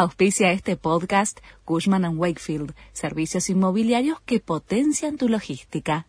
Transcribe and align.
Auspicia 0.00 0.52
este 0.52 0.76
podcast 0.76 1.40
Cushman⁇ 1.64 2.02
Wakefield, 2.16 2.72
servicios 2.92 3.50
inmobiliarios 3.50 4.20
que 4.20 4.38
potencian 4.38 5.16
tu 5.16 5.28
logística. 5.28 6.06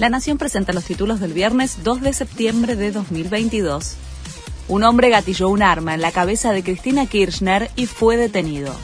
La 0.00 0.10
Nación 0.10 0.36
presenta 0.36 0.72
los 0.72 0.82
títulos 0.82 1.20
del 1.20 1.32
viernes 1.32 1.84
2 1.84 2.00
de 2.00 2.12
septiembre 2.12 2.74
de 2.74 2.90
2022. 2.90 3.94
Un 4.66 4.82
hombre 4.82 5.08
gatilló 5.10 5.50
un 5.50 5.62
arma 5.62 5.94
en 5.94 6.00
la 6.00 6.10
cabeza 6.10 6.50
de 6.50 6.64
Cristina 6.64 7.06
Kirchner 7.06 7.70
y 7.76 7.86
fue 7.86 8.16
detenido. 8.16 8.74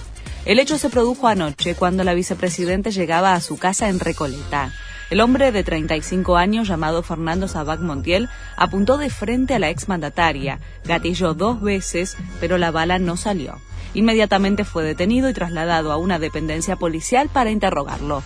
El 0.44 0.60
hecho 0.60 0.78
se 0.78 0.88
produjo 0.88 1.26
anoche 1.26 1.74
cuando 1.74 2.04
la 2.04 2.14
vicepresidenta 2.14 2.90
llegaba 2.90 3.34
a 3.34 3.40
su 3.40 3.56
casa 3.58 3.88
en 3.88 3.98
Recoleta. 3.98 4.72
El 5.08 5.20
hombre 5.20 5.52
de 5.52 5.62
35 5.62 6.36
años, 6.36 6.66
llamado 6.66 7.02
Fernando 7.04 7.46
Sabac 7.46 7.80
Montiel, 7.80 8.28
apuntó 8.56 8.98
de 8.98 9.08
frente 9.08 9.54
a 9.54 9.60
la 9.60 9.70
exmandataria, 9.70 10.58
gatilló 10.84 11.34
dos 11.34 11.62
veces, 11.62 12.16
pero 12.40 12.58
la 12.58 12.72
bala 12.72 12.98
no 12.98 13.16
salió. 13.16 13.60
Inmediatamente 13.94 14.64
fue 14.64 14.82
detenido 14.82 15.30
y 15.30 15.32
trasladado 15.32 15.92
a 15.92 15.96
una 15.96 16.18
dependencia 16.18 16.74
policial 16.74 17.28
para 17.32 17.50
interrogarlo. 17.50 18.24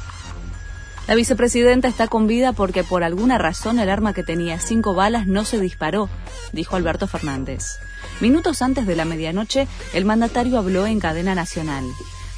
La 1.07 1.15
vicepresidenta 1.17 1.87
está 1.87 2.09
con 2.09 2.27
vida 2.27 2.53
porque 2.55 2.83
por 2.83 3.05
alguna 3.05 3.37
razón 3.37 3.79
el 3.79 3.91
arma 3.91 4.15
que 4.15 4.23
tenía 4.23 4.59
cinco 4.59 4.95
balas 4.95 5.27
no 5.27 5.45
se 5.45 5.61
disparó, 5.61 6.09
dijo 6.53 6.77
Alberto 6.77 7.07
Fernández. 7.07 7.79
Minutos 8.21 8.63
antes 8.63 8.87
de 8.87 8.97
la 8.97 9.05
medianoche, 9.05 9.69
el 9.93 10.07
mandatario 10.07 10.57
habló 10.57 10.87
en 10.87 10.99
cadena 10.99 11.35
nacional. 11.35 11.85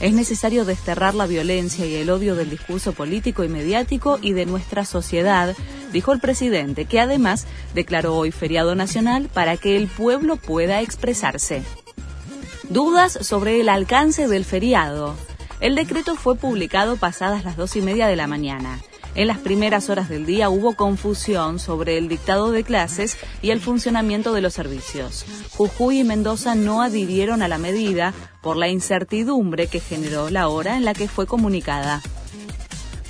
Es 0.01 0.13
necesario 0.13 0.65
desterrar 0.65 1.15
la 1.15 1.27
violencia 1.27 1.87
y 1.87 1.95
el 1.95 2.11
odio 2.11 2.35
del 2.35 2.51
discurso 2.51 2.93
político 2.93 3.45
y 3.45 3.49
mediático 3.49 4.19
y 4.21 4.33
de 4.33 4.47
nuestra 4.47 4.85
sociedad, 4.85 5.55
dijo 5.93 6.13
el 6.13 6.21
presidente, 6.21 6.87
que 6.87 7.01
además 7.01 7.47
declaró 7.75 8.17
hoy 8.17 8.33
feriado 8.33 8.75
nacional 8.75 9.29
para 9.33 9.57
que 9.57 9.77
el 9.77 9.87
pueblo 9.89 10.37
pueda 10.37 10.81
expresarse. 10.81 11.63
Dudas 12.69 13.13
sobre 13.21 13.61
el 13.61 13.69
alcance 13.69 14.29
del 14.29 14.45
feriado. 14.45 15.15
El 15.61 15.77
decreto 15.77 16.17
fue 16.17 16.37
publicado 16.37 16.97
pasadas 16.97 17.45
las 17.45 17.57
dos 17.57 17.77
y 17.77 17.83
media 17.83 18.09
de 18.09 18.17
la 18.17 18.27
mañana. 18.27 18.81
En 19.15 19.29
las 19.29 19.39
primeras 19.39 19.91
horas 19.91 20.09
del 20.09 20.25
día 20.25 20.49
hubo 20.49 20.75
confusión 20.75 21.59
sobre 21.59 21.99
el 21.99 22.09
dictado 22.09 22.51
de 22.51 22.65
clases 22.65 23.19
y 23.43 23.51
el 23.51 23.61
funcionamiento 23.61 24.33
de 24.33 24.41
los 24.41 24.55
servicios. 24.55 25.27
Jujuy 25.51 26.01
y 26.01 26.05
Mendoza 26.05 26.55
no 26.55 26.81
adhirieron 26.81 27.43
a 27.43 27.49
la 27.49 27.59
medida 27.59 28.15
por 28.41 28.57
la 28.57 28.69
incertidumbre 28.69 29.67
que 29.67 29.81
generó 29.81 30.31
la 30.31 30.49
hora 30.49 30.79
en 30.79 30.87
la 30.87 30.95
que 30.95 31.09
fue 31.09 31.27
comunicada. 31.27 32.01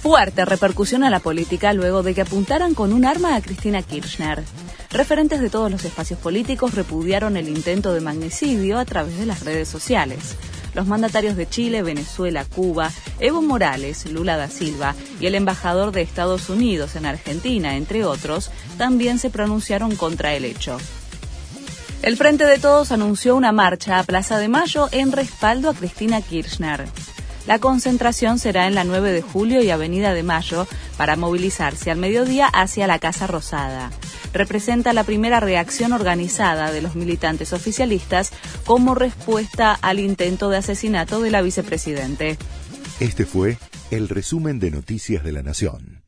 Fuerte 0.02 0.44
repercusión 0.44 1.04
a 1.04 1.10
la 1.10 1.20
política 1.20 1.72
luego 1.72 2.02
de 2.02 2.14
que 2.14 2.22
apuntaran 2.22 2.74
con 2.74 2.92
un 2.92 3.04
arma 3.04 3.36
a 3.36 3.40
Cristina 3.40 3.82
Kirchner. 3.82 4.42
Referentes 4.90 5.40
de 5.40 5.50
todos 5.50 5.70
los 5.70 5.84
espacios 5.84 6.18
políticos 6.18 6.74
repudiaron 6.74 7.36
el 7.36 7.48
intento 7.48 7.94
de 7.94 8.00
magnicidio 8.00 8.80
a 8.80 8.84
través 8.84 9.16
de 9.16 9.26
las 9.26 9.44
redes 9.44 9.68
sociales. 9.68 10.36
Los 10.74 10.86
mandatarios 10.86 11.36
de 11.36 11.48
Chile, 11.48 11.82
Venezuela, 11.82 12.44
Cuba, 12.44 12.90
Evo 13.20 13.42
Morales, 13.42 14.10
Lula 14.10 14.36
da 14.36 14.48
Silva 14.48 14.94
y 15.20 15.26
el 15.26 15.34
embajador 15.34 15.92
de 15.92 16.02
Estados 16.02 16.48
Unidos 16.48 16.96
en 16.96 17.06
Argentina, 17.06 17.76
entre 17.76 18.04
otros, 18.04 18.50
también 18.78 19.18
se 19.18 19.30
pronunciaron 19.30 19.96
contra 19.96 20.34
el 20.34 20.44
hecho. 20.44 20.78
El 22.02 22.16
Frente 22.16 22.46
de 22.46 22.58
Todos 22.58 22.90
anunció 22.90 23.36
una 23.36 23.52
marcha 23.52 23.98
a 23.98 24.04
Plaza 24.04 24.38
de 24.38 24.48
Mayo 24.48 24.88
en 24.90 25.12
respaldo 25.12 25.70
a 25.70 25.74
Cristina 25.74 26.20
Kirchner. 26.20 26.86
La 27.46 27.58
concentración 27.58 28.38
será 28.38 28.66
en 28.66 28.74
la 28.74 28.84
9 28.84 29.12
de 29.12 29.22
julio 29.22 29.62
y 29.62 29.70
Avenida 29.70 30.14
de 30.14 30.22
Mayo 30.22 30.66
para 30.96 31.16
movilizarse 31.16 31.90
al 31.90 31.98
mediodía 31.98 32.46
hacia 32.46 32.86
la 32.86 32.98
Casa 32.98 33.26
Rosada 33.26 33.90
representa 34.32 34.92
la 34.92 35.04
primera 35.04 35.40
reacción 35.40 35.92
organizada 35.92 36.72
de 36.72 36.82
los 36.82 36.96
militantes 36.96 37.52
oficialistas 37.52 38.32
como 38.64 38.94
respuesta 38.94 39.72
al 39.72 40.00
intento 40.00 40.48
de 40.48 40.58
asesinato 40.58 41.20
de 41.20 41.30
la 41.30 41.42
vicepresidente. 41.42 42.38
Este 43.00 43.24
fue 43.24 43.58
el 43.90 44.08
resumen 44.08 44.58
de 44.58 44.70
Noticias 44.70 45.24
de 45.24 45.32
la 45.32 45.42
Nación. 45.42 46.01